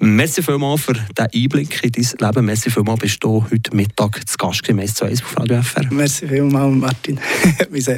Merci 0.00 0.42
vielmals 0.42 0.80
für 0.80 0.94
diesen 0.94 1.44
Einblick 1.44 1.84
in 1.84 1.92
dein 1.92 2.28
Leben. 2.28 2.46
Merci 2.46 2.70
vielmals, 2.70 3.00
bist 3.00 3.22
du 3.22 3.44
heute 3.50 3.76
Mittag 3.76 4.26
zu 4.26 4.38
Gast 4.38 4.62
gewesen, 4.62 4.80
1 4.80 4.94
zu 4.94 5.04
1 5.04 5.22
auf 5.22 5.36
Radio 5.38 5.62
FR. 5.62 5.86
Merci 5.90 6.26
vielmals, 6.26 6.74
Martin. 6.74 7.20